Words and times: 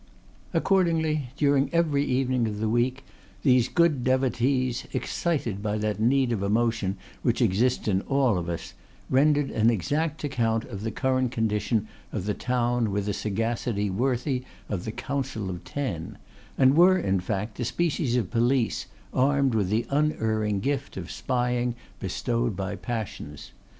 Accordingly, 0.51 1.29
during 1.37 1.71
every 1.71 2.03
evening 2.03 2.47
of 2.47 2.59
the 2.59 2.67
week, 2.69 3.03
these 3.43 3.67
good 3.67 4.03
devotees, 4.03 4.87
excited 4.93 5.61
by 5.61 5.77
that 5.77 5.99
need 5.99 6.31
of 6.31 6.41
emotion 6.41 6.97
which 7.21 7.39
exists 7.39 7.87
in 7.87 8.01
all 8.09 8.39
of 8.39 8.49
us, 8.49 8.73
rendered 9.11 9.51
an 9.51 9.69
exact 9.69 10.23
account 10.23 10.65
of 10.65 10.81
the 10.81 10.89
current 10.89 11.31
condition 11.31 11.87
of 12.11 12.25
the 12.25 12.33
town 12.33 12.89
with 12.89 13.07
a 13.09 13.13
sagacity 13.13 13.91
worthy 13.91 14.43
of 14.69 14.85
the 14.85 14.91
Council 14.91 15.51
of 15.51 15.63
Ten, 15.63 16.17
and 16.57 16.75
were, 16.75 16.97
in 16.97 17.19
fact, 17.19 17.59
a 17.59 17.63
species 17.63 18.15
of 18.15 18.31
police, 18.31 18.87
armed 19.13 19.53
with 19.53 19.69
the 19.69 19.85
unerring 19.91 20.61
gift 20.61 20.97
of 20.97 21.11
spying 21.11 21.75
bestowed 21.99 22.55
by 22.55 22.75
passions. 22.75 23.51